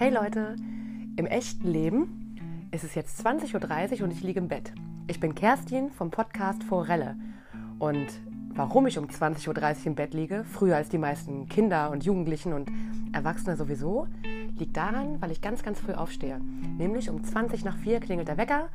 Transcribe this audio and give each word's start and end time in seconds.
Hey 0.00 0.10
Leute, 0.10 0.54
im 1.16 1.26
echten 1.26 1.66
Leben 1.72 2.36
ist 2.70 2.84
es 2.84 2.94
jetzt 2.94 3.20
20.30 3.26 3.98
Uhr 3.98 4.04
und 4.04 4.12
ich 4.12 4.22
liege 4.22 4.38
im 4.38 4.46
Bett. 4.46 4.72
Ich 5.08 5.18
bin 5.18 5.34
Kerstin 5.34 5.90
vom 5.90 6.12
Podcast 6.12 6.62
Forelle. 6.62 7.16
Und 7.80 8.06
warum 8.50 8.86
ich 8.86 8.96
um 8.96 9.06
20.30 9.06 9.48
Uhr 9.48 9.86
im 9.86 9.94
Bett 9.96 10.14
liege, 10.14 10.44
früher 10.44 10.76
als 10.76 10.88
die 10.88 10.98
meisten 10.98 11.48
Kinder 11.48 11.90
und 11.90 12.04
Jugendlichen 12.04 12.52
und 12.52 12.70
Erwachsene 13.12 13.56
sowieso, 13.56 14.06
liegt 14.56 14.76
daran, 14.76 15.20
weil 15.20 15.32
ich 15.32 15.40
ganz, 15.40 15.64
ganz 15.64 15.80
früh 15.80 15.94
aufstehe. 15.94 16.38
Nämlich 16.78 17.10
um 17.10 17.24
20 17.24 17.64
nach 17.64 17.76
4 17.78 17.98
klingelt 17.98 18.28
der 18.28 18.36
Wecker, 18.36 18.68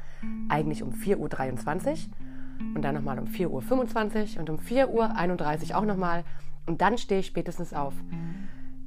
eigentlich 0.49 0.83
um 0.83 0.91
4.23 0.91 1.87
Uhr 1.87 2.75
und 2.75 2.81
dann 2.81 2.95
nochmal 2.95 3.17
um 3.17 3.27
4.25 3.27 4.33
Uhr 4.33 4.39
und 4.41 4.49
um 4.49 4.57
4.31 4.57 5.69
Uhr 5.69 5.77
auch 5.77 5.85
nochmal 5.85 6.25
und 6.65 6.81
dann 6.81 6.97
stehe 6.97 7.21
ich 7.21 7.27
spätestens 7.27 7.73
auf. 7.73 7.93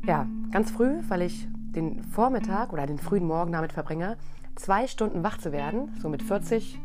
Ja, 0.06 0.28
ganz 0.52 0.70
früh, 0.70 0.98
weil 1.08 1.22
ich 1.22 1.48
den 1.76 2.02
Vormittag 2.02 2.72
oder 2.72 2.86
den 2.86 2.98
frühen 2.98 3.26
Morgen 3.26 3.52
damit 3.52 3.72
verbringe, 3.72 4.16
zwei 4.56 4.86
Stunden 4.86 5.22
wach 5.22 5.38
zu 5.38 5.52
werden. 5.52 5.92
So 6.00 6.08
mit 6.08 6.22
40 6.22 6.80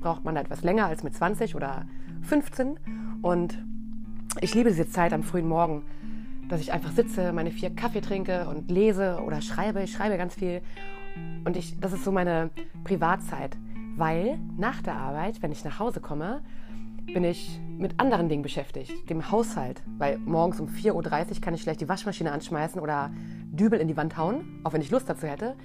braucht 0.00 0.24
man 0.24 0.34
da 0.34 0.40
etwas 0.40 0.62
länger 0.62 0.86
als 0.86 1.02
mit 1.02 1.14
20 1.14 1.54
oder 1.54 1.84
15. 2.22 2.78
Und 3.20 3.62
ich 4.40 4.54
liebe 4.54 4.70
diese 4.70 4.88
Zeit 4.88 5.12
am 5.12 5.22
frühen 5.22 5.46
Morgen, 5.46 5.82
dass 6.48 6.60
ich 6.60 6.72
einfach 6.72 6.92
sitze, 6.92 7.32
meine 7.32 7.50
vier 7.50 7.70
Kaffee 7.74 8.00
trinke 8.00 8.48
und 8.48 8.70
lese 8.70 9.20
oder 9.24 9.40
schreibe. 9.40 9.82
Ich 9.82 9.92
schreibe 9.92 10.16
ganz 10.16 10.34
viel. 10.34 10.62
Und 11.44 11.56
ich, 11.56 11.78
das 11.78 11.92
ist 11.92 12.04
so 12.04 12.10
meine 12.10 12.50
Privatzeit, 12.84 13.56
weil 13.96 14.38
nach 14.56 14.82
der 14.82 14.96
Arbeit, 14.96 15.42
wenn 15.42 15.52
ich 15.52 15.64
nach 15.64 15.78
Hause 15.78 16.00
komme, 16.00 16.42
bin 17.06 17.24
ich 17.24 17.60
mit 17.82 18.00
anderen 18.00 18.28
Dingen 18.28 18.42
beschäftigt, 18.42 19.10
dem 19.10 19.30
Haushalt, 19.30 19.82
weil 19.98 20.16
morgens 20.18 20.60
um 20.60 20.68
4.30 20.68 20.92
Uhr 20.94 21.40
kann 21.40 21.52
ich 21.52 21.62
vielleicht 21.62 21.80
die 21.80 21.88
Waschmaschine 21.88 22.32
anschmeißen 22.32 22.80
oder 22.80 23.10
Dübel 23.50 23.80
in 23.80 23.88
die 23.88 23.96
Wand 23.96 24.16
hauen, 24.16 24.60
auch 24.64 24.72
wenn 24.72 24.80
ich 24.80 24.90
Lust 24.90 25.10
dazu 25.10 25.26
hätte. 25.26 25.56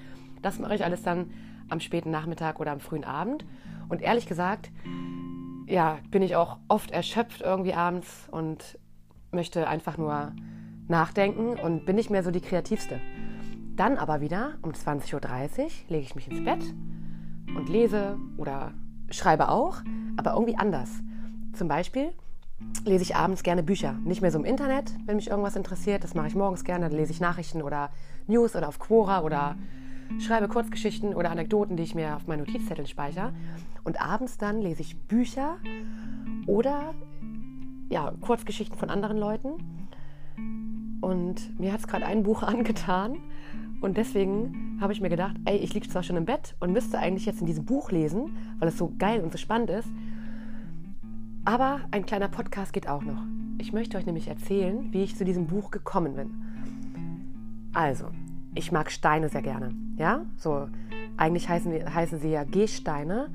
Das 0.41 0.59
mache 0.59 0.75
ich 0.75 0.83
alles 0.83 1.03
dann 1.03 1.31
am 1.69 1.79
späten 1.79 2.11
Nachmittag 2.11 2.59
oder 2.59 2.71
am 2.71 2.79
frühen 2.79 3.03
Abend. 3.03 3.45
Und 3.87 4.01
ehrlich 4.01 4.25
gesagt, 4.25 4.71
ja, 5.67 5.99
bin 6.09 6.21
ich 6.21 6.35
auch 6.35 6.57
oft 6.67 6.91
erschöpft 6.91 7.41
irgendwie 7.41 7.73
abends 7.73 8.27
und 8.31 8.79
möchte 9.31 9.67
einfach 9.67 9.97
nur 9.97 10.33
nachdenken 10.87 11.59
und 11.59 11.85
bin 11.85 11.95
nicht 11.95 12.09
mehr 12.09 12.23
so 12.23 12.31
die 12.31 12.41
kreativste. 12.41 12.99
Dann 13.75 13.97
aber 13.97 14.21
wieder 14.21 14.55
um 14.63 14.71
20.30 14.71 15.13
Uhr 15.13 15.69
lege 15.89 16.03
ich 16.03 16.15
mich 16.15 16.29
ins 16.29 16.43
Bett 16.43 16.63
und 17.55 17.69
lese 17.69 18.17
oder 18.37 18.73
schreibe 19.11 19.49
auch, 19.49 19.81
aber 20.17 20.33
irgendwie 20.33 20.57
anders. 20.57 20.89
Zum 21.57 21.67
Beispiel 21.67 22.13
lese 22.85 23.01
ich 23.01 23.15
abends 23.15 23.41
gerne 23.41 23.63
Bücher. 23.63 23.93
Nicht 24.03 24.21
mehr 24.21 24.31
so 24.31 24.37
im 24.37 24.45
Internet, 24.45 24.93
wenn 25.05 25.15
mich 25.15 25.29
irgendwas 25.29 25.55
interessiert. 25.55 26.03
Das 26.03 26.13
mache 26.13 26.27
ich 26.27 26.35
morgens 26.35 26.63
gerne. 26.63 26.87
Dann 26.87 26.97
lese 26.97 27.11
ich 27.11 27.19
Nachrichten 27.19 27.63
oder 27.63 27.89
News 28.27 28.55
oder 28.55 28.67
auf 28.67 28.77
Quora 28.77 29.21
oder 29.21 29.55
schreibe 30.19 30.47
Kurzgeschichten 30.47 31.15
oder 31.15 31.31
Anekdoten, 31.31 31.75
die 31.75 31.81
ich 31.81 31.95
mir 31.95 32.15
auf 32.15 32.27
meinen 32.27 32.39
Notizzetteln 32.39 32.87
speichere. 32.87 33.33
Und 33.83 33.99
abends 33.99 34.37
dann 34.37 34.61
lese 34.61 34.81
ich 34.81 34.99
Bücher 35.07 35.57
oder 36.45 36.93
ja, 37.89 38.13
Kurzgeschichten 38.21 38.77
von 38.77 38.91
anderen 38.91 39.17
Leuten. 39.17 39.53
Und 41.01 41.59
mir 41.59 41.73
hat 41.73 41.79
es 41.79 41.87
gerade 41.87 42.05
ein 42.05 42.21
Buch 42.21 42.43
angetan. 42.43 43.17
Und 43.81 43.97
deswegen 43.97 44.77
habe 44.79 44.93
ich 44.93 45.01
mir 45.01 45.09
gedacht, 45.09 45.37
ey, 45.45 45.57
ich 45.57 45.73
liege 45.73 45.87
zwar 45.89 46.03
schon 46.03 46.17
im 46.17 46.25
Bett 46.25 46.55
und 46.59 46.71
müsste 46.71 46.99
eigentlich 46.99 47.25
jetzt 47.25 47.41
in 47.41 47.47
diesem 47.47 47.65
Buch 47.65 47.91
lesen, 47.91 48.37
weil 48.59 48.67
es 48.67 48.77
so 48.77 48.93
geil 48.97 49.21
und 49.21 49.31
so 49.31 49.39
spannend 49.39 49.71
ist. 49.71 49.89
Aber 51.47 51.79
ein 51.91 52.05
kleiner 52.05 52.27
Podcast 52.27 52.73
geht 52.73 52.89
auch 52.89 53.03
noch. 53.03 53.23
Ich 53.57 53.71
möchte 53.71 53.97
euch 53.97 54.05
nämlich 54.05 54.27
erzählen, 54.27 54.91
wie 54.91 55.03
ich 55.03 55.15
zu 55.15 55.23
diesem 55.23 55.47
Buch 55.47 55.71
gekommen 55.71 56.13
bin. 56.13 57.69
Also, 57.73 58.07
ich 58.53 58.73
mag 58.73 58.91
Steine 58.91 59.29
sehr 59.29 59.43
gerne. 59.43 59.73
Ja, 59.95 60.25
so 60.35 60.67
eigentlich 61.15 61.47
heißen, 61.47 61.95
heißen 61.95 62.19
sie 62.19 62.31
ja 62.31 62.43
Gehsteine. 62.43 63.29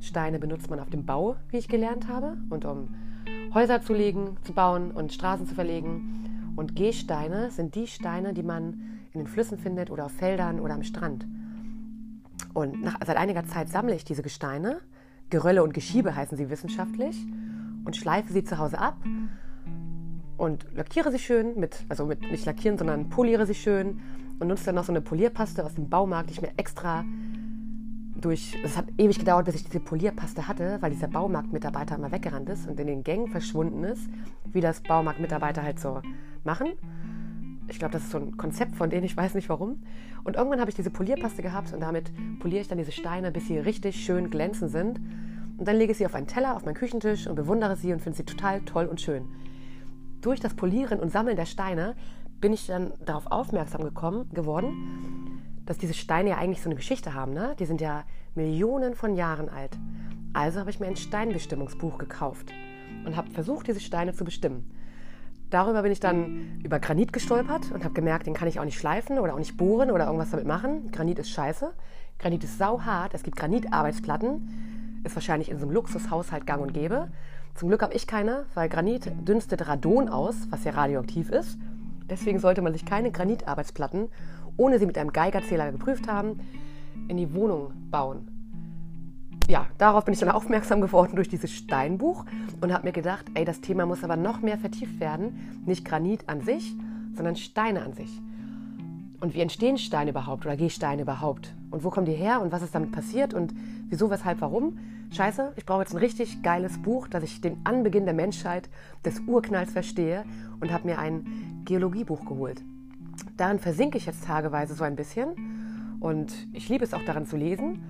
Steine 0.00 0.38
benutzt 0.38 0.70
man 0.70 0.80
auf 0.80 0.88
dem 0.88 1.04
Bau, 1.04 1.36
wie 1.50 1.58
ich 1.58 1.68
gelernt 1.68 2.08
habe, 2.08 2.38
und 2.48 2.64
um 2.64 2.88
Häuser 3.52 3.82
zu 3.82 3.92
legen, 3.92 4.38
zu 4.44 4.54
bauen 4.54 4.90
und 4.90 5.12
Straßen 5.12 5.46
zu 5.46 5.54
verlegen. 5.54 6.54
Und 6.56 6.74
Gehsteine 6.74 7.50
sind 7.50 7.74
die 7.74 7.86
Steine, 7.86 8.32
die 8.32 8.44
man 8.44 8.80
in 9.12 9.20
den 9.20 9.26
Flüssen 9.26 9.58
findet 9.58 9.90
oder 9.90 10.06
auf 10.06 10.12
Feldern 10.12 10.58
oder 10.58 10.72
am 10.72 10.84
Strand. 10.84 11.26
Und 12.54 12.82
nach, 12.82 12.96
seit 13.04 13.18
einiger 13.18 13.44
Zeit 13.44 13.68
sammle 13.68 13.94
ich 13.94 14.06
diese 14.06 14.22
Gesteine. 14.22 14.80
Gerölle 15.32 15.62
und 15.62 15.72
Geschiebe 15.72 16.14
heißen 16.14 16.36
sie 16.36 16.50
wissenschaftlich 16.50 17.16
und 17.86 17.96
schleife 17.96 18.32
sie 18.34 18.44
zu 18.44 18.58
Hause 18.58 18.78
ab 18.78 18.98
und 20.36 20.66
lackiere 20.74 21.10
sie 21.10 21.18
schön 21.18 21.58
mit, 21.58 21.84
also 21.88 22.04
mit 22.04 22.30
nicht 22.30 22.44
lackieren, 22.44 22.76
sondern 22.76 23.08
poliere 23.08 23.46
sie 23.46 23.54
schön 23.54 23.98
und 24.38 24.48
nutze 24.48 24.66
dann 24.66 24.74
noch 24.74 24.84
so 24.84 24.92
eine 24.92 25.00
Polierpaste 25.00 25.64
aus 25.64 25.74
dem 25.74 25.88
Baumarkt, 25.88 26.28
die 26.28 26.34
ich 26.34 26.42
mir 26.42 26.52
extra 26.58 27.02
durch, 28.20 28.54
es 28.62 28.76
hat 28.76 28.84
ewig 28.98 29.18
gedauert, 29.18 29.46
bis 29.46 29.54
ich 29.54 29.64
diese 29.64 29.80
Polierpaste 29.80 30.46
hatte, 30.46 30.76
weil 30.80 30.90
dieser 30.90 31.08
Baumarktmitarbeiter 31.08 31.96
immer 31.96 32.12
weggerannt 32.12 32.50
ist 32.50 32.68
und 32.68 32.78
in 32.78 32.86
den 32.86 33.02
Gängen 33.02 33.28
verschwunden 33.28 33.84
ist, 33.84 34.10
wie 34.52 34.60
das 34.60 34.82
Baumarktmitarbeiter 34.82 35.62
halt 35.62 35.80
so 35.80 36.02
machen. 36.44 36.68
Ich 37.72 37.78
glaube, 37.78 37.92
das 37.92 38.02
ist 38.02 38.10
so 38.10 38.18
ein 38.18 38.36
Konzept 38.36 38.76
von 38.76 38.90
denen, 38.90 39.04
ich 39.04 39.16
weiß 39.16 39.34
nicht 39.34 39.48
warum. 39.48 39.82
Und 40.24 40.36
irgendwann 40.36 40.60
habe 40.60 40.68
ich 40.68 40.76
diese 40.76 40.90
Polierpaste 40.90 41.40
gehabt 41.40 41.72
und 41.72 41.80
damit 41.80 42.12
poliere 42.38 42.60
ich 42.60 42.68
dann 42.68 42.76
diese 42.76 42.92
Steine, 42.92 43.32
bis 43.32 43.48
sie 43.48 43.58
richtig 43.58 44.04
schön 44.04 44.28
glänzend 44.28 44.70
sind. 44.70 45.00
Und 45.56 45.66
dann 45.66 45.76
lege 45.76 45.92
ich 45.92 45.98
sie 45.98 46.04
auf 46.04 46.14
einen 46.14 46.26
Teller, 46.26 46.54
auf 46.54 46.66
meinen 46.66 46.74
Küchentisch 46.74 47.26
und 47.26 47.34
bewundere 47.34 47.76
sie 47.76 47.94
und 47.94 48.00
finde 48.00 48.18
sie 48.18 48.24
total 48.24 48.60
toll 48.60 48.84
und 48.84 49.00
schön. 49.00 49.24
Durch 50.20 50.38
das 50.38 50.52
Polieren 50.52 51.00
und 51.00 51.10
Sammeln 51.10 51.34
der 51.34 51.46
Steine 51.46 51.96
bin 52.42 52.52
ich 52.52 52.66
dann 52.66 52.92
darauf 53.06 53.26
aufmerksam 53.30 53.82
gekommen, 53.82 54.28
geworden, 54.34 55.40
dass 55.64 55.78
diese 55.78 55.94
Steine 55.94 56.30
ja 56.30 56.36
eigentlich 56.36 56.60
so 56.60 56.68
eine 56.68 56.76
Geschichte 56.76 57.14
haben. 57.14 57.32
Ne? 57.32 57.56
Die 57.58 57.64
sind 57.64 57.80
ja 57.80 58.04
Millionen 58.34 58.94
von 58.94 59.14
Jahren 59.14 59.48
alt. 59.48 59.78
Also 60.34 60.60
habe 60.60 60.68
ich 60.68 60.78
mir 60.78 60.88
ein 60.88 60.96
Steinbestimmungsbuch 60.96 61.96
gekauft 61.96 62.52
und 63.06 63.16
habe 63.16 63.30
versucht, 63.30 63.66
diese 63.66 63.80
Steine 63.80 64.12
zu 64.12 64.24
bestimmen. 64.24 64.70
Darüber 65.52 65.82
bin 65.82 65.92
ich 65.92 66.00
dann 66.00 66.60
über 66.64 66.80
Granit 66.80 67.12
gestolpert 67.12 67.70
und 67.72 67.84
habe 67.84 67.94
gemerkt, 67.94 68.26
den 68.26 68.34
kann 68.34 68.48
ich 68.48 68.58
auch 68.58 68.64
nicht 68.64 68.78
schleifen 68.78 69.20
oder 69.20 69.34
auch 69.34 69.38
nicht 69.38 69.56
bohren 69.56 69.92
oder 69.92 70.06
irgendwas 70.06 70.30
damit 70.30 70.46
machen. 70.46 70.90
Granit 70.90 71.20
ist 71.20 71.30
scheiße. 71.30 71.72
Granit 72.18 72.42
ist 72.42 72.58
sauhart. 72.58 73.14
Es 73.14 73.22
gibt 73.22 73.36
Granitarbeitsplatten 73.36 74.72
ist 75.04 75.16
wahrscheinlich 75.16 75.50
in 75.50 75.58
so 75.58 75.64
einem 75.64 75.74
Luxushaushalt 75.74 76.46
gang 76.46 76.62
und 76.62 76.72
gäbe. 76.72 77.08
Zum 77.54 77.68
Glück 77.68 77.82
habe 77.82 77.94
ich 77.94 78.06
keine, 78.06 78.46
weil 78.54 78.68
Granit 78.68 79.10
dünstet 79.26 79.66
Radon 79.66 80.08
aus, 80.08 80.34
was 80.50 80.64
ja 80.64 80.72
radioaktiv 80.72 81.30
ist. 81.30 81.58
Deswegen 82.08 82.38
sollte 82.38 82.62
man 82.62 82.72
sich 82.72 82.84
keine 82.84 83.10
Granitarbeitsplatten, 83.10 84.08
ohne 84.56 84.78
sie 84.78 84.86
mit 84.86 84.98
einem 84.98 85.12
Geigerzähler 85.12 85.72
geprüft 85.72 86.08
haben, 86.08 86.40
in 87.08 87.16
die 87.16 87.34
Wohnung 87.34 87.72
bauen. 87.90 88.31
Ja, 89.52 89.66
darauf 89.76 90.06
bin 90.06 90.14
ich 90.14 90.20
dann 90.20 90.30
aufmerksam 90.30 90.80
geworden 90.80 91.14
durch 91.14 91.28
dieses 91.28 91.52
Steinbuch 91.52 92.24
und 92.62 92.72
habe 92.72 92.86
mir 92.86 92.92
gedacht, 92.92 93.26
ey, 93.34 93.44
das 93.44 93.60
Thema 93.60 93.84
muss 93.84 94.02
aber 94.02 94.16
noch 94.16 94.40
mehr 94.40 94.56
vertieft 94.56 94.98
werden. 94.98 95.62
Nicht 95.66 95.84
Granit 95.84 96.26
an 96.26 96.40
sich, 96.40 96.74
sondern 97.14 97.36
Steine 97.36 97.82
an 97.82 97.92
sich. 97.92 98.08
Und 99.20 99.34
wie 99.34 99.42
entstehen 99.42 99.76
Steine 99.76 100.12
überhaupt 100.12 100.46
oder 100.46 100.56
Gehsteine 100.56 101.02
überhaupt? 101.02 101.52
Und 101.70 101.84
wo 101.84 101.90
kommen 101.90 102.06
die 102.06 102.14
her 102.14 102.40
und 102.40 102.50
was 102.50 102.62
ist 102.62 102.74
damit 102.74 102.92
passiert 102.92 103.34
und 103.34 103.52
wieso, 103.90 104.08
weshalb, 104.08 104.40
warum? 104.40 104.78
Scheiße, 105.10 105.52
ich 105.56 105.66
brauche 105.66 105.82
jetzt 105.82 105.92
ein 105.92 105.98
richtig 105.98 106.42
geiles 106.42 106.80
Buch, 106.80 107.06
dass 107.06 107.22
ich 107.22 107.42
den 107.42 107.58
Anbeginn 107.64 108.06
der 108.06 108.14
Menschheit 108.14 108.70
des 109.04 109.20
Urknalls 109.26 109.72
verstehe 109.72 110.24
und 110.62 110.72
habe 110.72 110.86
mir 110.86 110.98
ein 110.98 111.62
Geologiebuch 111.66 112.24
geholt. 112.24 112.62
Darin 113.36 113.58
versinke 113.58 113.98
ich 113.98 114.06
jetzt 114.06 114.24
tageweise 114.24 114.72
so 114.72 114.82
ein 114.82 114.96
bisschen 114.96 115.98
und 116.00 116.32
ich 116.54 116.70
liebe 116.70 116.84
es 116.84 116.94
auch 116.94 117.04
daran 117.04 117.26
zu 117.26 117.36
lesen, 117.36 117.84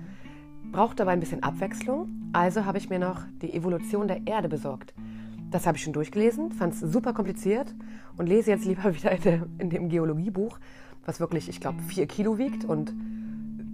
brauche 0.73 0.95
dabei 0.95 1.13
ein 1.13 1.21
bisschen 1.21 1.41
Abwechslung. 1.41 2.09
Also 2.33 2.65
habe 2.65 2.77
ich 2.77 2.89
mir 2.89 2.99
noch 2.99 3.21
die 3.41 3.53
Evolution 3.53 4.09
der 4.09 4.27
Erde 4.27 4.49
besorgt. 4.49 4.93
Das 5.49 5.65
habe 5.65 5.77
ich 5.77 5.83
schon 5.83 5.93
durchgelesen, 5.93 6.51
fand 6.51 6.73
es 6.73 6.81
super 6.81 7.13
kompliziert 7.13 7.73
und 8.17 8.27
lese 8.27 8.51
jetzt 8.51 8.65
lieber 8.65 8.93
wieder 8.95 9.11
in, 9.11 9.21
der, 9.21 9.47
in 9.59 9.69
dem 9.69 9.87
Geologiebuch 9.87 10.59
was 11.05 11.19
wirklich, 11.19 11.49
ich 11.49 11.59
glaube, 11.59 11.81
vier 11.83 12.07
Kilo 12.07 12.37
wiegt 12.37 12.65
und 12.65 12.93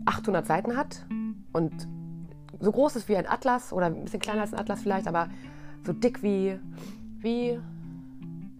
800 0.06 0.45
Seiten 0.45 0.75
hat 0.75 1.06
und 1.53 1.88
so 2.59 2.71
groß 2.71 2.95
ist 2.95 3.07
wie 3.07 3.15
ein 3.15 3.27
Atlas 3.27 3.71
oder 3.71 3.85
ein 3.85 4.03
bisschen 4.03 4.19
kleiner 4.19 4.41
als 4.41 4.53
ein 4.53 4.59
Atlas 4.59 4.81
vielleicht, 4.81 5.07
aber 5.07 5.29
so 5.85 5.94
dick 5.94 6.23
wie, 6.23 6.59
wie, 7.19 7.59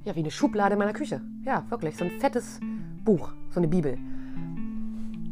ja, 0.06 0.16
wie 0.16 0.19
eine 0.19 0.31
Schublade 0.31 0.74
in 0.74 0.80
meiner 0.80 0.94
Küche. 0.94 1.22
Ja, 1.44 1.66
wirklich, 1.69 1.98
so 1.98 2.06
ein 2.06 2.12
fettes 2.19 2.60
Buch, 3.04 3.31
so 3.50 3.60
eine 3.60 3.68
Bibel. 3.68 3.98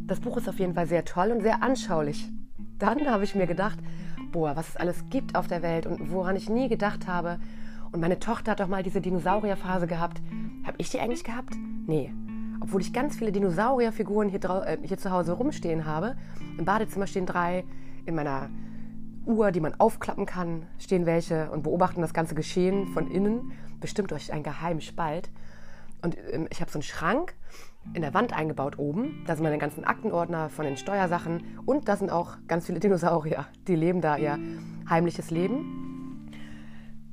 Das 0.08 0.20
Buch 0.20 0.38
ist 0.38 0.50
auf 0.50 0.60
jeden 0.60 0.74
Fall 0.74 0.88
sehr 0.88 1.06
toll 1.06 1.32
und 1.32 1.42
sehr 1.42 1.62
anschaulich. 1.64 2.30
Dann 2.80 3.10
habe 3.10 3.24
ich 3.24 3.36
mir 3.36 3.48
gedacht, 3.48 3.80
boah, 4.32 4.56
was 4.56 4.70
es 4.70 4.78
alles 4.78 5.10
gibt 5.10 5.36
auf 5.36 5.48
der 5.48 5.62
Welt 5.62 5.86
und 5.86 6.12
woran 6.12 6.36
ich 6.36 6.50
nie 6.50 6.70
gedacht 6.70 7.08
habe. 7.08 7.40
Und 7.92 8.02
meine 8.02 8.20
Tochter 8.20 8.52
hat 8.52 8.60
doch 8.60 8.68
mal 8.68 8.84
diese 8.84 9.02
Dinosaurierphase 9.02 9.88
gehabt. 9.88 10.22
Habe 10.66 10.76
ich 10.78 10.90
die 10.90 11.00
eigentlich 11.00 11.24
gehabt? 11.24 11.54
Nee 11.88 12.12
obwohl 12.60 12.82
ich 12.82 12.94
ganz 12.94 13.16
viele 13.16 13.32
Dinosaurierfiguren 13.32 14.30
hier, 14.30 14.44
äh, 14.44 14.78
hier 14.84 14.98
zu 14.98 15.12
Hause 15.12 15.34
rumstehen 15.34 15.86
habe. 15.86 16.16
Im 16.58 16.66
Badezimmer 16.66 17.08
stehen 17.08 17.26
drei, 17.26 17.64
in 18.06 18.16
meiner 18.16 18.50
Uhr, 19.26 19.52
die 19.52 19.60
man 19.60 19.74
aufklappen 19.80 20.26
kann, 20.26 20.66
stehen 20.80 21.06
welche 21.06 21.50
und 21.52 21.64
beobachten 21.64 22.02
das 22.02 22.14
ganze 22.14 22.36
Geschehen 22.36 22.88
von 22.88 23.10
innen, 23.10 23.52
bestimmt 23.80 24.12
durch 24.12 24.32
einen 24.32 24.44
geheimen 24.44 24.82
Spalt. 24.82 25.30
Und 26.02 26.18
ähm, 26.32 26.48
ich 26.52 26.62
habe 26.62 26.72
so 26.72 26.78
einen 26.78 26.84
Schrank 26.84 27.36
in 27.94 28.02
der 28.02 28.14
Wand 28.14 28.34
eingebaut 28.34 28.78
oben. 28.78 29.24
Da 29.26 29.36
sind 29.36 29.44
meine 29.44 29.58
ganzen 29.58 29.84
Aktenordner 29.84 30.50
von 30.50 30.66
den 30.66 30.78
Steuersachen 30.78 31.44
und 31.66 31.88
da 31.88 31.96
sind 31.96 32.12
auch 32.12 32.38
ganz 32.48 32.66
viele 32.66 32.80
Dinosaurier. 32.80 33.46
Die 33.68 33.76
leben 33.76 34.02
da 34.02 34.18
ihr 34.18 34.38
heimliches 34.90 35.32
Leben. 35.32 36.32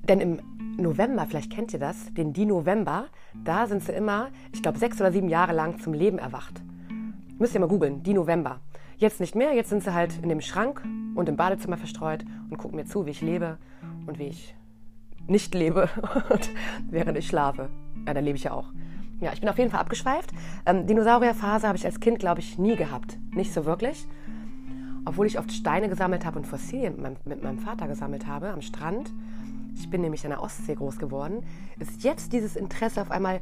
Denn 0.09 0.21
im 0.21 0.41
November, 0.77 1.27
vielleicht 1.27 1.53
kennt 1.53 1.73
ihr 1.73 1.79
das, 1.79 2.13
den 2.15 2.33
Di-November, 2.33 3.07
da 3.45 3.67
sind 3.67 3.83
sie 3.85 3.93
immer, 3.93 4.29
ich 4.53 4.63
glaube, 4.63 4.79
sechs 4.79 5.01
oder 5.01 5.13
sieben 5.13 5.29
Jahre 5.29 5.53
lang 5.53 5.79
zum 5.79 5.93
Leben 5.93 6.19
erwacht. 6.19 6.63
Müsst 7.39 7.55
ihr 7.55 7.61
mal 7.61 7.69
googeln, 7.69 8.03
Di-November. 8.03 8.61
Jetzt 8.97 9.21
nicht 9.21 9.35
mehr, 9.35 9.55
jetzt 9.55 9.71
sind 9.71 9.83
sie 9.83 9.95
halt 9.95 10.19
in 10.23 10.29
dem 10.29 10.41
Schrank 10.41 10.83
und 11.15 11.29
im 11.29 11.37
Badezimmer 11.37 11.77
verstreut 11.77 12.25
und 12.51 12.59
gucken 12.59 12.77
mir 12.77 12.85
zu, 12.85 13.07
wie 13.07 13.11
ich 13.11 13.23
lebe 13.23 13.59
und 14.07 14.19
wie 14.19 14.29
ich 14.29 14.55
nicht 15.27 15.55
lebe, 15.55 15.89
während 16.91 17.19
ich 17.19 17.27
schlafe. 17.27 17.71
Ja, 18.07 18.15
da 18.15 18.21
lebe 18.21 18.37
ich 18.37 18.45
ja 18.45 18.53
auch. 18.53 18.69
Ja, 19.21 19.33
ich 19.33 19.41
bin 19.41 19.49
auf 19.49 19.59
jeden 19.59 19.71
Fall 19.71 19.81
abgeschweift. 19.81 20.31
Ähm, 20.67 20.87
Dinosaurierphase 20.87 21.67
habe 21.67 21.79
ich 21.79 21.87
als 21.87 22.01
Kind, 22.01 22.19
glaube 22.19 22.41
ich, 22.41 22.59
nie 22.59 22.77
gehabt. 22.77 23.19
Nicht 23.33 23.53
so 23.53 23.65
wirklich. 23.65 24.07
Obwohl 25.05 25.27
ich 25.27 25.39
oft 25.39 25.53
Steine 25.53 25.89
gesammelt 25.89 26.25
habe 26.25 26.39
und 26.39 26.47
Fossilien 26.47 26.95
mit 26.95 27.03
meinem, 27.03 27.17
mit 27.25 27.43
meinem 27.43 27.59
Vater 27.59 27.87
gesammelt 27.87 28.27
habe 28.27 28.51
am 28.51 28.61
Strand. 28.61 29.13
Ich 29.77 29.91
bin 29.91 30.01
nämlich 30.01 30.25
an 30.25 30.31
der 30.31 30.43
Ostsee 30.43 30.75
groß 30.75 30.99
geworden. 30.99 31.45
Ist 31.79 32.05
jetzt 32.05 32.33
dieses 32.33 32.57
Interesse 32.57 33.01
auf 33.01 33.11
einmal 33.11 33.41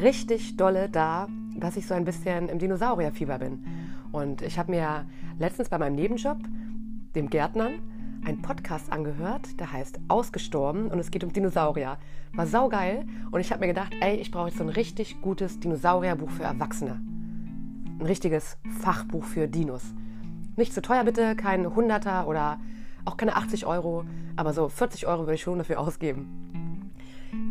richtig 0.00 0.56
dolle 0.56 0.88
da, 0.88 1.28
dass 1.56 1.76
ich 1.76 1.86
so 1.86 1.94
ein 1.94 2.04
bisschen 2.04 2.48
im 2.48 2.58
Dinosaurierfieber 2.58 3.38
bin. 3.38 3.64
Und 4.12 4.42
ich 4.42 4.58
habe 4.58 4.70
mir 4.70 5.06
letztens 5.38 5.68
bei 5.68 5.78
meinem 5.78 5.94
Nebenjob, 5.94 6.38
dem 7.14 7.30
Gärtnern, 7.30 7.80
einen 8.24 8.42
Podcast 8.42 8.92
angehört, 8.92 9.58
der 9.58 9.72
heißt 9.72 10.00
Ausgestorben 10.08 10.88
und 10.88 10.98
es 10.98 11.10
geht 11.10 11.24
um 11.24 11.32
Dinosaurier. 11.32 11.98
War 12.34 12.46
saugeil 12.46 13.06
und 13.30 13.40
ich 13.40 13.50
habe 13.50 13.60
mir 13.60 13.68
gedacht, 13.68 13.92
ey, 14.00 14.16
ich 14.16 14.30
brauche 14.30 14.48
jetzt 14.48 14.58
so 14.58 14.64
ein 14.64 14.70
richtig 14.70 15.20
gutes 15.22 15.60
Dinosaurierbuch 15.60 16.30
für 16.30 16.44
Erwachsene. 16.44 17.00
Ein 17.98 18.06
richtiges 18.06 18.58
Fachbuch 18.80 19.24
für 19.24 19.48
Dinos. 19.48 19.94
Nicht 20.56 20.72
zu 20.72 20.82
teuer 20.82 21.04
bitte, 21.04 21.34
kein 21.36 21.74
Hunderter 21.74 22.28
oder 22.28 22.60
auch 23.04 23.16
keine 23.16 23.36
80 23.36 23.66
Euro, 23.66 24.04
aber 24.36 24.52
so 24.52 24.68
40 24.68 25.06
Euro 25.06 25.22
würde 25.22 25.34
ich 25.34 25.42
schon 25.42 25.58
dafür 25.58 25.80
ausgeben. 25.80 26.92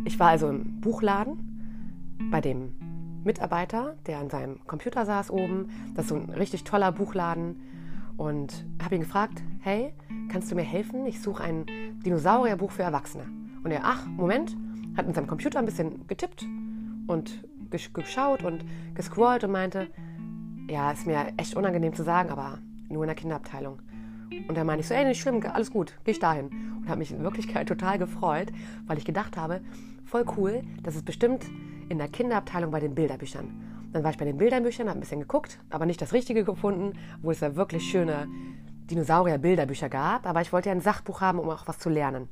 Ich 0.04 0.18
war 0.18 0.28
also 0.28 0.48
im 0.48 0.80
Buchladen 0.80 2.18
bei 2.30 2.40
dem 2.40 2.74
Mitarbeiter, 3.24 3.96
der 4.06 4.18
an 4.18 4.30
seinem 4.30 4.64
Computer 4.66 5.04
saß 5.04 5.30
oben. 5.30 5.70
Das 5.94 6.04
ist 6.04 6.10
so 6.10 6.16
ein 6.16 6.30
richtig 6.30 6.64
toller 6.64 6.92
Buchladen 6.92 7.60
und 8.16 8.66
habe 8.82 8.94
ihn 8.94 9.00
gefragt, 9.00 9.42
hey, 9.60 9.92
kannst 10.30 10.50
du 10.50 10.54
mir 10.54 10.62
helfen? 10.62 11.06
Ich 11.06 11.20
suche 11.20 11.42
ein 11.42 11.66
Dinosaurierbuch 12.04 12.70
für 12.70 12.82
Erwachsene. 12.82 13.24
Und 13.62 13.70
er, 13.70 13.80
ach, 13.84 14.06
Moment, 14.06 14.56
hat 14.96 15.06
in 15.06 15.14
seinem 15.14 15.26
Computer 15.26 15.58
ein 15.58 15.66
bisschen 15.66 16.06
getippt 16.06 16.46
und 17.06 17.44
geschaut 17.70 18.42
und 18.42 18.64
gescrollt 18.94 19.44
und 19.44 19.52
meinte, 19.52 19.88
ja, 20.68 20.90
ist 20.90 21.06
mir 21.06 21.32
echt 21.36 21.54
unangenehm 21.54 21.94
zu 21.94 22.02
sagen, 22.02 22.30
aber 22.30 22.58
nur 22.88 23.04
in 23.04 23.08
der 23.08 23.16
Kinderabteilung. 23.16 23.80
Und 24.48 24.56
da 24.56 24.64
meinte 24.64 24.82
ich 24.82 24.88
so, 24.88 24.94
ey, 24.94 25.04
nicht 25.04 25.20
schlimm, 25.20 25.42
alles 25.42 25.70
gut, 25.70 25.98
geh 26.04 26.12
ich 26.12 26.18
dahin. 26.18 26.46
Und 26.78 26.88
habe 26.88 26.98
mich 26.98 27.10
in 27.10 27.22
Wirklichkeit 27.22 27.68
total 27.68 27.98
gefreut, 27.98 28.52
weil 28.86 28.98
ich 28.98 29.04
gedacht 29.04 29.36
habe, 29.36 29.60
voll 30.04 30.24
cool, 30.36 30.62
das 30.82 30.96
ist 30.96 31.04
bestimmt 31.04 31.44
in 31.90 31.98
der 31.98 32.08
Kinderabteilung 32.08 32.70
bei 32.70 32.80
den 32.80 32.94
Bilderbüchern. 32.94 33.50
Dann 33.92 34.04
war 34.04 34.12
ich 34.12 34.16
bei 34.16 34.24
den 34.24 34.38
Bilderbüchern, 34.38 34.88
habe 34.88 34.98
ein 34.98 35.00
bisschen 35.00 35.20
geguckt, 35.20 35.58
aber 35.68 35.84
nicht 35.84 36.00
das 36.00 36.12
Richtige 36.12 36.44
gefunden, 36.44 36.96
wo 37.20 37.32
es 37.32 37.40
da 37.40 37.56
wirklich 37.56 37.82
schöne 37.90 38.28
Dinosaurier-Bilderbücher 38.90 39.88
gab. 39.88 40.24
Aber 40.24 40.40
ich 40.40 40.52
wollte 40.52 40.68
ja 40.68 40.74
ein 40.74 40.80
Sachbuch 40.80 41.20
haben, 41.20 41.40
um 41.40 41.50
auch 41.50 41.66
was 41.66 41.78
zu 41.78 41.90
lernen. 41.90 42.28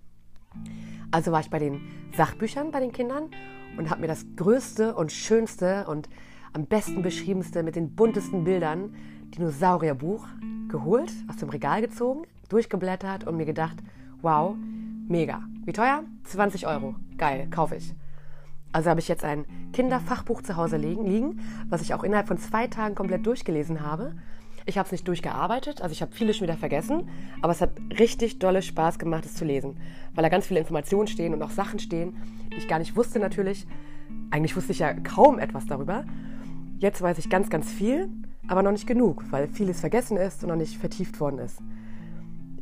Also 1.10 1.32
war 1.32 1.40
ich 1.40 1.50
bei 1.50 1.58
den 1.58 1.81
Sachbüchern 2.16 2.70
bei 2.70 2.81
den 2.81 2.93
Kindern 2.93 3.31
und 3.76 3.90
habe 3.90 4.00
mir 4.00 4.06
das 4.06 4.25
größte 4.37 4.94
und 4.94 5.10
schönste 5.10 5.87
und 5.88 6.08
am 6.52 6.66
besten 6.66 7.02
beschriebenste 7.02 7.64
mit 7.64 7.75
den 7.75 7.94
buntesten 7.94 8.44
Bildern 8.44 8.94
Dinosaurierbuch 9.34 10.26
geholt, 10.69 11.12
aus 11.28 11.37
dem 11.37 11.49
Regal 11.49 11.81
gezogen, 11.81 12.22
durchgeblättert 12.49 13.26
und 13.26 13.37
mir 13.37 13.46
gedacht, 13.46 13.78
wow, 14.22 14.55
mega. 15.08 15.43
Wie 15.64 15.72
teuer? 15.72 16.05
20 16.25 16.66
Euro. 16.66 16.94
Geil, 17.16 17.49
kaufe 17.50 17.76
ich. 17.76 17.94
Also 18.73 18.91
habe 18.91 19.00
ich 19.00 19.09
jetzt 19.09 19.25
ein 19.25 19.44
Kinderfachbuch 19.73 20.43
zu 20.43 20.56
Hause 20.56 20.76
liegen, 20.76 21.41
was 21.69 21.82
ich 21.82 21.94
auch 21.94 22.05
innerhalb 22.05 22.29
von 22.29 22.38
zwei 22.38 22.67
Tagen 22.67 22.94
komplett 22.94 23.26
durchgelesen 23.26 23.81
habe. 23.81 24.15
Ich 24.67 24.76
habe 24.76 24.85
es 24.85 24.93
nicht 24.93 25.09
durchgearbeitet, 25.09 25.81
also 25.81 25.93
ich 25.93 26.03
habe 26.03 26.12
vieles 26.12 26.37
schon 26.37 26.47
wieder 26.47 26.59
vergessen, 26.59 27.09
aber 27.41 27.53
es 27.53 27.62
hat 27.62 27.70
richtig 27.99 28.38
dolle 28.38 28.61
Spaß 28.61 28.99
gemacht, 28.99 29.25
es 29.25 29.35
zu 29.35 29.47
lesen, 29.47 29.79
weil 30.15 30.23
da 30.23 30.29
ganz 30.29 30.47
viele 30.47 30.61
Informationen 30.61 31.06
stehen 31.06 31.32
und 31.32 31.43
auch 31.43 31.50
Sachen 31.50 31.79
stehen, 31.79 32.17
die 32.53 32.59
ich 32.59 32.69
gar 32.69 32.79
nicht 32.79 32.94
wusste 32.94 33.19
natürlich. 33.19 33.67
Eigentlich 34.31 34.55
wusste 34.56 34.73
ich 34.73 34.81
ja 34.81 34.93
kaum 34.93 35.38
etwas 35.38 35.65
darüber. 35.65 36.05
Jetzt 36.76 37.00
weiß 37.00 37.17
ich 37.17 37.31
ganz, 37.31 37.49
ganz 37.49 37.73
viel, 37.73 38.11
aber 38.47 38.62
noch 38.62 38.73
nicht 38.73 38.87
genug, 38.87 39.25
weil 39.31 39.49
vieles 39.49 39.81
vergessen 39.81 40.19
ist 40.19 40.43
und 40.43 40.50
noch 40.50 40.56
nicht 40.56 40.76
vertieft 40.76 41.19
worden 41.19 41.38
ist. 41.38 41.62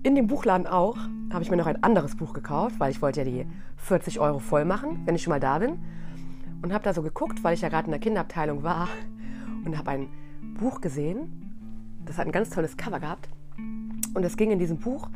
In 0.03 0.15
dem 0.15 0.27
Buchladen 0.27 0.67
auch 0.67 0.97
habe 1.33 1.43
ich 1.43 1.51
mir 1.51 1.57
noch 1.57 1.67
ein 1.67 1.83
anderes 1.83 2.17
Buch 2.17 2.33
gekauft, 2.33 2.79
weil 2.79 2.91
ich 2.91 3.03
wollte 3.03 3.21
ja 3.21 3.25
die 3.25 3.47
40 3.77 4.21
Euro 4.21 4.39
voll 4.39 4.65
machen, 4.65 5.03
wenn 5.05 5.15
ich 5.15 5.23
schon 5.23 5.33
mal 5.33 5.41
da 5.41 5.59
bin. 5.59 5.79
Und 6.63 6.73
habe 6.73 6.85
da 6.85 6.95
so 6.95 7.03
geguckt, 7.03 7.45
weil 7.45 7.55
ich 7.55 7.61
ja 7.61 7.69
gerade 7.69 7.87
in 7.87 7.91
der 7.91 8.01
Kinderabteilung 8.01 8.63
war 8.63 8.89
und 9.65 9.77
habe 9.77 9.91
ein 9.91 10.09
Buch 10.59 10.81
gesehen. 10.81 12.01
Das 12.05 12.19
hat 12.19 12.27
ein 12.27 12.33
ganz 12.33 12.51
tolles 12.51 12.77
Cover 12.77 13.01
gehabt. 13.01 13.29
Und 14.15 14.25
es 14.25 14.37
ging 14.37 14.51
in 14.51 14.59
diesem 14.59 14.79
Buch 14.79 15.09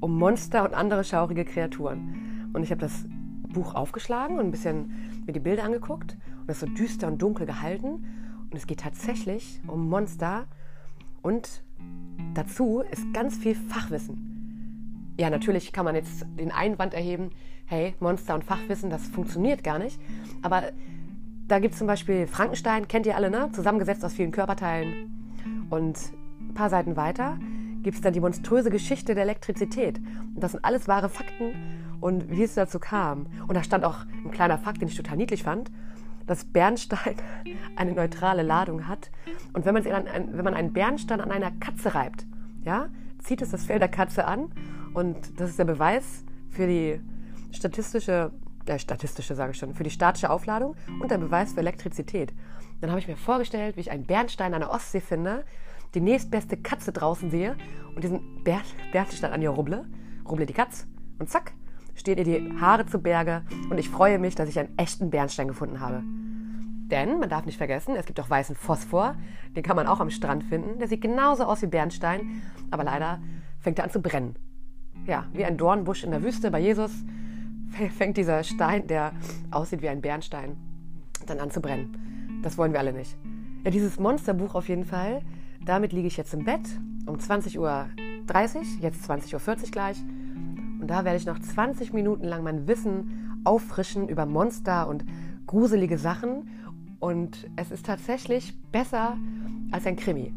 um 0.00 0.18
Monster 0.18 0.64
und 0.64 0.74
andere 0.74 1.04
schaurige 1.04 1.44
Kreaturen. 1.44 2.50
Und 2.52 2.62
ich 2.62 2.70
habe 2.70 2.80
das 2.80 3.04
Buch 3.48 3.74
aufgeschlagen 3.74 4.38
und 4.38 4.46
ein 4.46 4.50
bisschen 4.50 5.22
mir 5.26 5.32
die 5.32 5.40
Bilder 5.40 5.64
angeguckt. 5.64 6.16
Und 6.40 6.48
das 6.48 6.62
ist 6.62 6.68
so 6.68 6.74
düster 6.74 7.08
und 7.08 7.20
dunkel 7.20 7.46
gehalten. 7.46 8.06
Und 8.50 8.54
es 8.54 8.66
geht 8.66 8.80
tatsächlich 8.80 9.60
um 9.66 9.88
Monster. 9.88 10.46
Und 11.22 11.62
dazu 12.36 12.82
ist 12.90 13.12
ganz 13.12 13.36
viel 13.36 13.54
Fachwissen. 13.54 15.14
Ja, 15.18 15.30
natürlich 15.30 15.72
kann 15.72 15.84
man 15.84 15.94
jetzt 15.94 16.26
den 16.38 16.52
Einwand 16.52 16.92
erheben, 16.92 17.30
hey, 17.64 17.94
Monster 18.00 18.34
und 18.34 18.44
Fachwissen, 18.44 18.90
das 18.90 19.08
funktioniert 19.08 19.64
gar 19.64 19.78
nicht. 19.78 19.98
Aber 20.42 20.64
da 21.48 21.58
gibt 21.58 21.72
es 21.72 21.78
zum 21.78 21.86
Beispiel 21.86 22.26
Frankenstein, 22.26 22.88
kennt 22.88 23.06
ihr 23.06 23.16
alle, 23.16 23.30
ne? 23.30 23.50
Zusammengesetzt 23.52 24.04
aus 24.04 24.12
vielen 24.12 24.32
Körperteilen. 24.32 25.66
Und 25.70 25.98
ein 26.40 26.54
paar 26.54 26.70
Seiten 26.70 26.96
weiter 26.96 27.38
gibt 27.82 27.96
es 27.96 28.02
dann 28.02 28.12
die 28.12 28.20
monströse 28.20 28.70
Geschichte 28.70 29.14
der 29.14 29.24
Elektrizität. 29.24 29.98
Und 30.34 30.40
das 30.42 30.52
sind 30.52 30.64
alles 30.64 30.88
wahre 30.88 31.08
Fakten 31.08 31.52
und 32.00 32.30
wie 32.30 32.42
es 32.42 32.54
dazu 32.54 32.78
kam. 32.78 33.26
Und 33.46 33.54
da 33.54 33.62
stand 33.62 33.84
auch 33.84 33.98
ein 34.24 34.30
kleiner 34.30 34.58
Fakt, 34.58 34.80
den 34.80 34.88
ich 34.88 34.96
total 34.96 35.16
niedlich 35.16 35.44
fand, 35.44 35.70
dass 36.26 36.44
Bernstein 36.44 37.16
eine 37.76 37.92
neutrale 37.92 38.42
Ladung 38.42 38.86
hat. 38.88 39.10
Und 39.52 39.64
wenn, 39.64 39.74
wenn 39.74 40.44
man 40.44 40.54
einen 40.54 40.72
Bernstein 40.72 41.20
an 41.20 41.30
einer 41.30 41.50
Katze 41.52 41.94
reibt, 41.94 42.26
ja, 42.64 42.88
zieht 43.20 43.42
es 43.42 43.50
das 43.50 43.64
Fell 43.64 43.78
der 43.78 43.88
Katze 43.88 44.26
an 44.26 44.52
und 44.94 45.40
das 45.40 45.50
ist 45.50 45.58
der 45.58 45.64
Beweis 45.64 46.24
für 46.50 46.66
die 46.66 47.00
statistische, 47.52 48.32
äh, 48.66 48.78
statistische 48.78 49.34
sage 49.34 49.52
ich 49.52 49.58
schon, 49.58 49.74
für 49.74 49.84
die 49.84 49.90
statische 49.90 50.30
Aufladung 50.30 50.76
und 51.00 51.10
der 51.10 51.18
Beweis 51.18 51.52
für 51.52 51.60
Elektrizität. 51.60 52.32
Dann 52.80 52.90
habe 52.90 53.00
ich 53.00 53.08
mir 53.08 53.16
vorgestellt, 53.16 53.76
wie 53.76 53.80
ich 53.80 53.90
einen 53.90 54.04
Bernstein 54.04 54.54
an 54.54 54.60
der 54.60 54.70
Ostsee 54.70 55.00
finde, 55.00 55.44
die 55.94 56.00
nächstbeste 56.00 56.56
Katze 56.56 56.92
draußen 56.92 57.30
sehe 57.30 57.56
und 57.94 58.04
diesen 58.04 58.42
Ber 58.44 58.60
Bernstein 58.92 59.32
an 59.32 59.42
ihr 59.42 59.50
rubble, 59.50 59.86
rubble 60.28 60.46
die 60.46 60.52
Katze 60.52 60.86
und 61.18 61.30
zack, 61.30 61.52
steht 61.94 62.18
ihr 62.18 62.24
die 62.24 62.60
Haare 62.60 62.86
zu 62.86 62.98
Berge 62.98 63.42
und 63.70 63.78
ich 63.78 63.88
freue 63.88 64.18
mich, 64.18 64.34
dass 64.34 64.48
ich 64.48 64.58
einen 64.58 64.76
echten 64.78 65.10
Bernstein 65.10 65.48
gefunden 65.48 65.80
habe. 65.80 66.02
Denn 66.86 67.18
man 67.18 67.28
darf 67.28 67.46
nicht 67.46 67.58
vergessen, 67.58 67.96
es 67.96 68.06
gibt 68.06 68.20
auch 68.20 68.30
weißen 68.30 68.54
Phosphor, 68.54 69.16
den 69.56 69.62
kann 69.62 69.76
man 69.76 69.86
auch 69.86 70.00
am 70.00 70.10
Strand 70.10 70.44
finden. 70.44 70.78
Der 70.78 70.88
sieht 70.88 71.00
genauso 71.00 71.44
aus 71.44 71.62
wie 71.62 71.66
Bernstein, 71.66 72.42
aber 72.70 72.84
leider 72.84 73.20
fängt 73.58 73.78
er 73.78 73.84
an 73.84 73.90
zu 73.90 74.00
brennen 74.00 74.36
ja, 75.06 75.26
wie 75.32 75.44
ein 75.44 75.56
Dornbusch 75.56 76.04
in 76.04 76.10
der 76.10 76.22
Wüste 76.22 76.50
bei 76.50 76.60
Jesus 76.60 76.92
fängt 77.96 78.16
dieser 78.16 78.42
Stein, 78.44 78.86
der 78.86 79.12
aussieht 79.50 79.82
wie 79.82 79.88
ein 79.88 80.00
Bernstein, 80.00 80.56
dann 81.26 81.40
an 81.40 81.50
zu 81.50 81.60
brennen. 81.60 82.40
Das 82.42 82.58
wollen 82.58 82.72
wir 82.72 82.80
alle 82.80 82.92
nicht. 82.92 83.16
Ja, 83.64 83.70
dieses 83.70 83.98
Monsterbuch 83.98 84.54
auf 84.54 84.68
jeden 84.68 84.84
Fall, 84.84 85.22
damit 85.64 85.92
liege 85.92 86.08
ich 86.08 86.16
jetzt 86.16 86.34
im 86.34 86.44
Bett 86.44 86.60
um 87.06 87.16
20.30 87.16 87.58
Uhr, 87.58 87.86
jetzt 88.80 89.10
20.40 89.10 89.34
Uhr 89.64 89.70
gleich. 89.70 89.98
Und 90.80 90.88
da 90.88 91.04
werde 91.04 91.16
ich 91.16 91.26
noch 91.26 91.38
20 91.38 91.92
Minuten 91.92 92.24
lang 92.24 92.42
mein 92.42 92.68
Wissen 92.68 93.40
auffrischen 93.44 94.08
über 94.08 94.26
Monster 94.26 94.88
und 94.88 95.04
gruselige 95.46 95.98
Sachen. 95.98 96.48
Und 97.06 97.48
es 97.54 97.70
ist 97.70 97.86
tatsächlich 97.86 98.52
besser 98.72 99.16
als 99.70 99.86
ein 99.86 99.94
Krimi. 99.94 100.34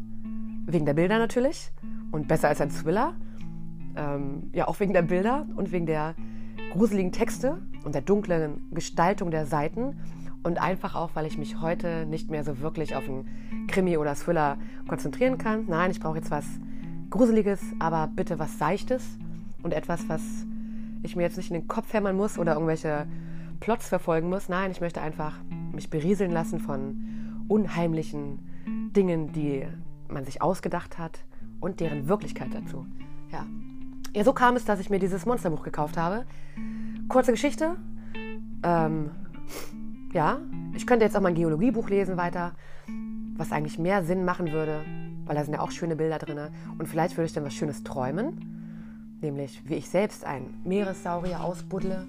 Wegen 0.66 0.86
der 0.86 0.94
Bilder 0.94 1.18
natürlich 1.18 1.72
und 2.12 2.28
besser 2.28 2.46
als 2.46 2.60
ein 2.60 2.70
Thriller 2.70 3.16
ähm, 3.96 4.50
ja, 4.52 4.68
auch 4.68 4.78
wegen 4.78 4.92
der 4.92 5.02
Bilder 5.02 5.48
und 5.56 5.72
wegen 5.72 5.84
der 5.84 6.14
gruseligen 6.72 7.10
Texte 7.10 7.60
und 7.82 7.96
der 7.96 8.02
dunklen 8.02 8.70
Gestaltung 8.70 9.32
der 9.32 9.46
Seiten 9.46 9.98
und 10.44 10.60
einfach 10.60 10.94
auch, 10.94 11.10
weil 11.14 11.26
ich 11.26 11.38
mich 11.38 11.60
heute 11.60 12.06
nicht 12.06 12.30
mehr 12.30 12.44
so 12.44 12.60
wirklich 12.60 12.94
auf 12.94 13.08
einen 13.08 13.66
Krimi 13.66 13.96
oder 13.96 14.14
Thriller 14.14 14.56
konzentrieren 14.86 15.38
kann. 15.38 15.64
Nein, 15.66 15.90
ich 15.90 15.98
brauche 15.98 16.18
jetzt 16.18 16.30
was 16.30 16.44
Gruseliges, 17.10 17.60
aber 17.80 18.06
bitte 18.06 18.38
was 18.38 18.60
Seichtes 18.60 19.18
und 19.64 19.74
etwas, 19.74 20.08
was 20.08 20.22
ich 21.02 21.16
mir 21.16 21.22
jetzt 21.22 21.36
nicht 21.36 21.50
in 21.50 21.54
den 21.54 21.66
Kopf 21.66 21.92
hämmern 21.92 22.14
muss 22.14 22.38
oder 22.38 22.52
irgendwelche 22.52 23.08
Plots 23.58 23.88
verfolgen 23.88 24.28
muss. 24.28 24.48
Nein, 24.48 24.70
ich 24.70 24.80
möchte 24.80 25.00
einfach 25.00 25.34
mich 25.72 25.90
berieseln 25.90 26.30
lassen 26.30 26.60
von 26.60 27.44
unheimlichen 27.48 28.90
Dingen, 28.94 29.32
die 29.32 29.66
man 30.08 30.24
sich 30.24 30.42
ausgedacht 30.42 30.98
hat 30.98 31.24
und 31.60 31.80
deren 31.80 32.08
Wirklichkeit 32.08 32.54
dazu. 32.54 32.86
Ja. 33.32 33.46
Ja, 34.14 34.24
so 34.24 34.32
kam 34.32 34.56
es, 34.56 34.64
dass 34.64 34.80
ich 34.80 34.90
mir 34.90 34.98
dieses 34.98 35.24
Monsterbuch 35.24 35.62
gekauft 35.62 35.96
habe. 35.96 36.24
Kurze 37.08 37.30
Geschichte. 37.30 37.76
Ähm, 38.62 39.10
ja, 40.12 40.38
ich 40.74 40.86
könnte 40.86 41.04
jetzt 41.04 41.16
auch 41.16 41.20
mal 41.20 41.28
ein 41.28 41.34
Geologiebuch 41.34 41.88
lesen 41.88 42.16
weiter, 42.16 42.52
was 43.36 43.52
eigentlich 43.52 43.78
mehr 43.78 44.02
Sinn 44.02 44.24
machen 44.24 44.50
würde, 44.50 44.84
weil 45.24 45.36
da 45.36 45.44
sind 45.44 45.54
ja 45.54 45.60
auch 45.60 45.70
schöne 45.70 45.94
Bilder 45.94 46.18
drin. 46.18 46.40
Und 46.78 46.88
vielleicht 46.88 47.16
würde 47.16 47.26
ich 47.26 47.32
dann 47.32 47.44
was 47.44 47.54
Schönes 47.54 47.84
träumen, 47.84 49.18
nämlich 49.20 49.62
wie 49.68 49.74
ich 49.74 49.88
selbst 49.88 50.24
einen 50.24 50.60
Meeressaurier 50.64 51.42
ausbuddle 51.42 52.06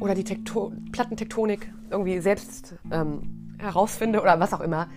oder 0.00 0.14
die 0.14 0.24
Tekto 0.24 0.72
Plattentektonik 0.92 1.72
irgendwie 1.90 2.20
selbst 2.20 2.76
ähm, 2.90 3.56
herausfinde 3.58 4.20
oder 4.20 4.40
was 4.40 4.52
auch 4.52 4.60
immer. 4.60 4.88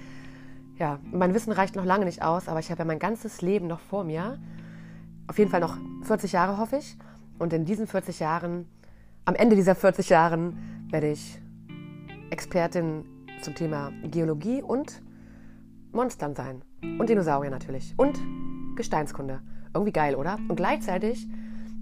Ja, 0.78 1.00
mein 1.12 1.34
Wissen 1.34 1.52
reicht 1.52 1.76
noch 1.76 1.86
lange 1.86 2.06
nicht 2.06 2.22
aus, 2.22 2.48
aber 2.48 2.60
ich 2.60 2.70
habe 2.70 2.80
ja 2.80 2.86
mein 2.86 3.00
ganzes 3.00 3.42
Leben 3.42 3.68
noch 3.68 3.80
vor 3.80 4.04
mir. 4.04 4.40
Auf 5.28 5.40
jeden 5.40 5.50
Fall 5.50 5.60
noch 5.60 5.78
40 6.04 6.32
Jahre, 6.32 6.58
hoffe 6.58 6.78
ich. 6.78 6.98
Und 7.40 7.54
in 7.54 7.66
diesen 7.66 7.88
40 7.88 8.20
Jahren, 8.20 8.68
am 9.26 9.36
Ende 9.36 9.56
dieser 9.56 9.76
40 9.76 10.10
Jahren, 10.10 10.88
werde 10.90 11.12
ich 11.12 11.42
Expertin 12.30 13.06
zum 13.42 13.56
Thema 13.56 13.92
Geologie 14.04 14.62
und 14.62 15.02
Monstern 15.92 16.36
sein. 16.36 16.62
Und 16.82 17.10
Dinosaurier 17.10 17.50
natürlich. 17.50 17.94
Und 17.98 18.20
Gesteinskunde. 18.76 19.42
Irgendwie 19.74 19.92
geil, 19.92 20.16
oder? 20.16 20.38
Und 20.48 20.56
gleichzeitig 20.56 21.28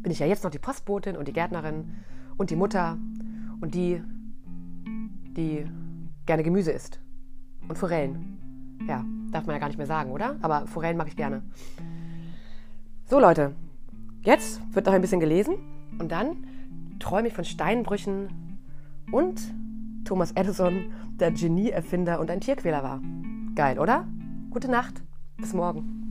bin 0.01 0.11
ich 0.11 0.19
ja 0.19 0.25
jetzt 0.25 0.43
noch 0.43 0.51
die 0.51 0.59
Postbotin 0.59 1.17
und 1.17 1.27
die 1.27 1.33
Gärtnerin 1.33 1.95
und 2.37 2.49
die 2.49 2.55
Mutter 2.55 2.97
und 3.61 3.73
die, 3.73 4.01
die 5.35 5.65
gerne 6.25 6.43
Gemüse 6.43 6.71
isst. 6.71 6.99
Und 7.67 7.77
Forellen. 7.77 8.77
Ja, 8.87 9.03
darf 9.31 9.45
man 9.45 9.55
ja 9.55 9.59
gar 9.59 9.67
nicht 9.67 9.77
mehr 9.77 9.87
sagen, 9.87 10.11
oder? 10.11 10.35
Aber 10.41 10.67
Forellen 10.67 10.97
mag 10.97 11.07
ich 11.07 11.15
gerne. 11.15 11.41
So, 13.05 13.19
Leute. 13.19 13.55
Jetzt 14.21 14.61
wird 14.73 14.85
noch 14.85 14.93
ein 14.93 15.01
bisschen 15.01 15.19
gelesen 15.19 15.55
und 15.99 16.11
dann 16.11 16.47
träume 16.99 17.27
ich 17.27 17.33
von 17.33 17.45
Steinbrüchen 17.45 18.59
und 19.11 19.39
Thomas 20.03 20.31
Edison, 20.31 20.91
der 21.19 21.31
Genie-Erfinder 21.31 22.19
und 22.19 22.31
ein 22.31 22.41
Tierquäler 22.41 22.83
war. 22.83 23.01
Geil, 23.55 23.79
oder? 23.79 24.07
Gute 24.49 24.69
Nacht. 24.69 25.01
Bis 25.37 25.53
morgen. 25.53 26.04